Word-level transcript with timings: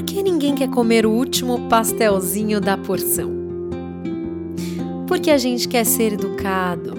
que 0.00 0.22
ninguém 0.22 0.54
quer 0.54 0.70
comer 0.70 1.04
o 1.04 1.10
último 1.10 1.68
pastelzinho 1.68 2.62
da 2.62 2.78
porção? 2.78 3.30
Porque 5.06 5.30
a 5.30 5.36
gente 5.36 5.68
quer 5.68 5.84
ser 5.84 6.14
educado, 6.14 6.94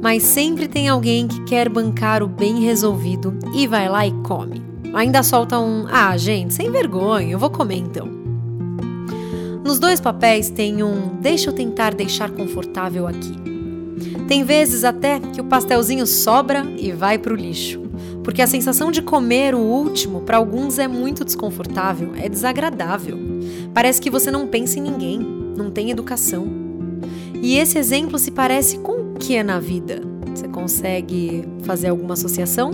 mas 0.00 0.22
sempre 0.22 0.68
tem 0.68 0.88
alguém 0.88 1.26
que 1.26 1.42
quer 1.42 1.68
bancar 1.68 2.22
o 2.22 2.28
bem 2.28 2.60
resolvido 2.60 3.36
e 3.52 3.66
vai 3.66 3.88
lá 3.88 4.06
e 4.06 4.12
come. 4.22 4.62
Ainda 4.94 5.24
solta 5.24 5.58
um: 5.58 5.86
ah, 5.90 6.16
gente, 6.16 6.54
sem 6.54 6.70
vergonha, 6.70 7.32
eu 7.32 7.38
vou 7.38 7.50
comer 7.50 7.78
então. 7.78 8.06
Nos 9.64 9.80
dois 9.80 10.00
papéis 10.00 10.50
tem 10.50 10.84
um 10.84 11.16
deixa 11.20 11.50
eu 11.50 11.52
tentar 11.52 11.94
deixar 11.94 12.30
confortável 12.30 13.08
aqui. 13.08 13.34
Tem 14.28 14.44
vezes 14.44 14.84
até 14.84 15.18
que 15.18 15.40
o 15.40 15.44
pastelzinho 15.44 16.06
sobra 16.06 16.64
e 16.78 16.92
vai 16.92 17.18
para 17.18 17.32
o 17.32 17.36
lixo 17.36 17.83
porque 18.24 18.40
a 18.40 18.46
sensação 18.46 18.90
de 18.90 19.02
comer 19.02 19.54
o 19.54 19.60
último 19.60 20.22
para 20.22 20.38
alguns 20.38 20.78
é 20.78 20.88
muito 20.88 21.26
desconfortável, 21.26 22.12
é 22.16 22.26
desagradável. 22.26 23.18
Parece 23.74 24.00
que 24.00 24.10
você 24.10 24.30
não 24.30 24.46
pensa 24.46 24.78
em 24.78 24.82
ninguém, 24.82 25.18
não 25.18 25.70
tem 25.70 25.90
educação. 25.90 26.46
E 27.42 27.58
esse 27.58 27.76
exemplo 27.76 28.18
se 28.18 28.30
parece 28.30 28.78
com 28.78 28.92
o 28.92 29.14
que 29.14 29.36
é 29.36 29.42
na 29.42 29.60
vida? 29.60 30.00
Você 30.34 30.48
consegue 30.48 31.46
fazer 31.64 31.88
alguma 31.88 32.14
associação? 32.14 32.70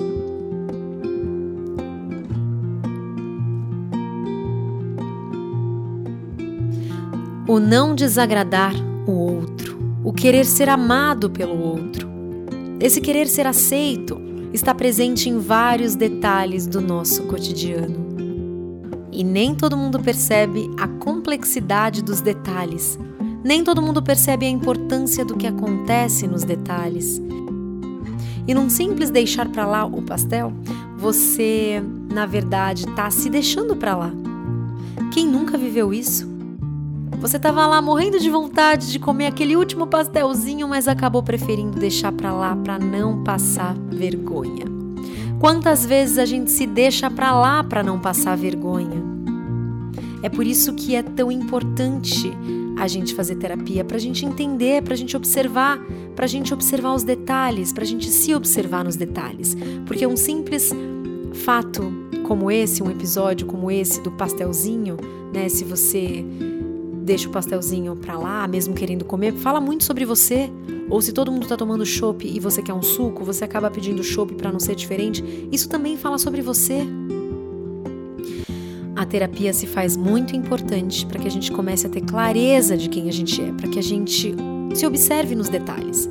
O 7.48 7.58
não 7.58 7.96
desagradar 7.96 8.72
o 9.04 9.10
outro, 9.10 9.76
o 10.04 10.12
querer 10.12 10.46
ser 10.46 10.68
amado 10.68 11.28
pelo 11.28 11.60
outro, 11.60 12.08
esse 12.78 13.00
querer 13.00 13.26
ser 13.26 13.48
aceito, 13.48 14.29
está 14.52 14.74
presente 14.74 15.28
em 15.28 15.38
vários 15.38 15.94
detalhes 15.94 16.66
do 16.66 16.80
nosso 16.80 17.24
cotidiano. 17.24 18.08
E 19.12 19.24
nem 19.24 19.54
todo 19.54 19.76
mundo 19.76 20.00
percebe 20.00 20.70
a 20.78 20.86
complexidade 20.86 22.02
dos 22.02 22.20
detalhes, 22.20 22.98
nem 23.42 23.64
todo 23.64 23.82
mundo 23.82 24.02
percebe 24.02 24.46
a 24.46 24.50
importância 24.50 25.24
do 25.24 25.36
que 25.36 25.46
acontece 25.46 26.26
nos 26.26 26.44
detalhes. 26.44 27.20
E 28.46 28.54
num 28.54 28.68
simples 28.68 29.10
deixar 29.10 29.48
para 29.48 29.66
lá 29.66 29.84
o 29.84 30.02
pastel, 30.02 30.52
você, 30.96 31.82
na 32.12 32.26
verdade, 32.26 32.88
está 32.88 33.10
se 33.10 33.30
deixando 33.30 33.76
para 33.76 33.96
lá. 33.96 34.12
Quem 35.12 35.26
nunca 35.26 35.56
viveu 35.56 35.92
isso? 35.92 36.28
Você 37.18 37.36
estava 37.36 37.66
lá 37.66 37.82
morrendo 37.82 38.18
de 38.18 38.30
vontade 38.30 38.90
de 38.90 38.98
comer 38.98 39.26
aquele 39.26 39.56
último 39.56 39.86
pastelzinho, 39.86 40.66
mas 40.68 40.88
acabou 40.88 41.22
preferindo 41.22 41.78
deixar 41.78 42.12
para 42.12 42.32
lá 42.32 42.56
para 42.56 42.78
não 42.78 43.22
passar 43.22 43.74
vergonha. 43.90 44.64
Quantas 45.38 45.84
vezes 45.84 46.18
a 46.18 46.24
gente 46.24 46.50
se 46.50 46.66
deixa 46.66 47.10
para 47.10 47.32
lá 47.32 47.64
para 47.64 47.82
não 47.82 47.98
passar 47.98 48.36
vergonha? 48.36 49.02
É 50.22 50.28
por 50.28 50.46
isso 50.46 50.74
que 50.74 50.94
é 50.94 51.02
tão 51.02 51.32
importante 51.32 52.30
a 52.78 52.86
gente 52.86 53.14
fazer 53.14 53.36
terapia, 53.36 53.84
para 53.84 53.96
a 53.96 54.00
gente 54.00 54.24
entender, 54.24 54.82
para 54.82 54.94
a 54.94 54.96
gente 54.96 55.16
observar, 55.16 55.78
para 56.14 56.24
a 56.24 56.28
gente 56.28 56.52
observar 56.52 56.94
os 56.94 57.02
detalhes, 57.02 57.72
para 57.72 57.84
a 57.84 57.86
gente 57.86 58.10
se 58.10 58.34
observar 58.34 58.84
nos 58.84 58.96
detalhes. 58.96 59.56
Porque 59.86 60.06
um 60.06 60.16
simples 60.16 60.72
fato 61.44 61.92
como 62.24 62.50
esse, 62.50 62.82
um 62.82 62.90
episódio 62.90 63.46
como 63.46 63.70
esse 63.70 64.00
do 64.00 64.10
pastelzinho, 64.12 64.96
né? 65.32 65.48
Se 65.48 65.64
você 65.64 66.24
deixa 67.02 67.28
o 67.28 67.32
pastelzinho 67.32 67.96
pra 67.96 68.18
lá, 68.18 68.46
mesmo 68.46 68.74
querendo 68.74 69.04
comer, 69.04 69.32
fala 69.32 69.60
muito 69.60 69.84
sobre 69.84 70.04
você. 70.04 70.50
Ou 70.88 71.00
se 71.00 71.12
todo 71.12 71.30
mundo 71.30 71.46
tá 71.46 71.56
tomando 71.56 71.86
chopp 71.86 72.26
e 72.26 72.40
você 72.40 72.62
quer 72.62 72.74
um 72.74 72.82
suco, 72.82 73.24
você 73.24 73.44
acaba 73.44 73.70
pedindo 73.70 74.02
chopp 74.02 74.34
para 74.34 74.50
não 74.50 74.58
ser 74.58 74.74
diferente, 74.74 75.24
isso 75.52 75.68
também 75.68 75.96
fala 75.96 76.18
sobre 76.18 76.42
você. 76.42 76.86
A 78.96 79.06
terapia 79.06 79.52
se 79.52 79.66
faz 79.66 79.96
muito 79.96 80.36
importante 80.36 81.06
para 81.06 81.18
que 81.18 81.26
a 81.26 81.30
gente 81.30 81.50
comece 81.50 81.86
a 81.86 81.90
ter 81.90 82.02
clareza 82.02 82.76
de 82.76 82.88
quem 82.88 83.08
a 83.08 83.12
gente 83.12 83.40
é, 83.40 83.52
para 83.52 83.68
que 83.68 83.78
a 83.78 83.82
gente 83.82 84.34
se 84.74 84.86
observe 84.86 85.34
nos 85.34 85.48
detalhes. 85.48 86.08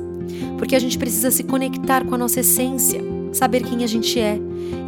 Porque 0.58 0.74
a 0.74 0.78
gente 0.78 0.98
precisa 0.98 1.30
se 1.30 1.44
conectar 1.44 2.04
com 2.04 2.14
a 2.14 2.18
nossa 2.18 2.40
essência, 2.40 3.00
saber 3.32 3.62
quem 3.62 3.84
a 3.84 3.86
gente 3.86 4.18
é 4.18 4.38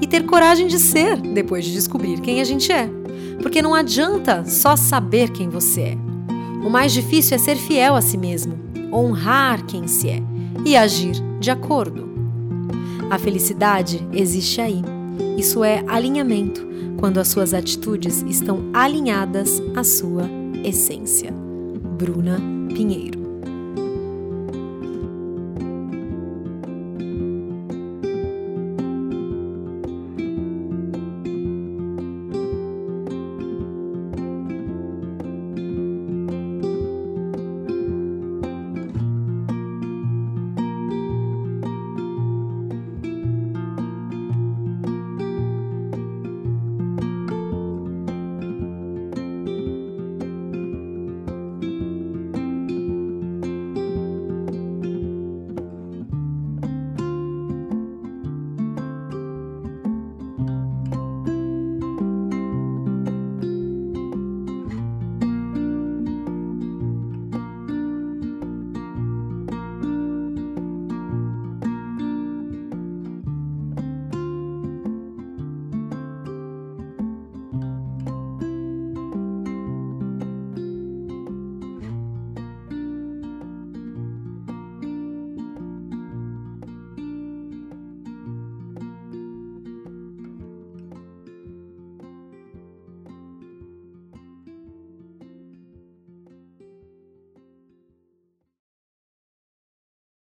e 0.01 0.07
ter 0.07 0.25
coragem 0.25 0.67
de 0.67 0.79
ser 0.79 1.17
depois 1.17 1.65
de 1.65 1.73
descobrir 1.73 2.21
quem 2.21 2.41
a 2.41 2.45
gente 2.45 2.71
é. 2.73 2.89
Porque 3.41 3.63
não 3.63 3.75
adianta 3.75 4.45
só 4.45 4.77
saber 4.77 5.31
quem 5.31 5.49
você 5.49 5.81
é. 5.81 5.99
O 6.65 6.71
mais 6.71 6.93
difícil 6.93 7.35
é 7.35 7.39
ser 7.39 7.57
fiel 7.57 7.97
a 7.97 8.01
si 8.01 8.17
mesmo, 8.17 8.55
honrar 8.93 9.65
quem 9.65 9.87
se 9.87 10.09
é 10.09 10.23
e 10.65 10.77
agir 10.77 11.15
de 11.41 11.51
acordo. 11.51 12.11
A 13.11 13.19
felicidade 13.19 14.07
existe 14.13 14.61
aí. 14.61 14.83
Isso 15.37 15.65
é 15.65 15.83
alinhamento, 15.89 16.67
quando 16.99 17.19
as 17.19 17.29
suas 17.29 17.53
atitudes 17.53 18.23
estão 18.29 18.71
alinhadas 18.73 19.61
à 19.75 19.83
sua 19.83 20.31
essência. 20.65 21.33
Bruna 21.99 22.41
Pinheiro 22.73 23.22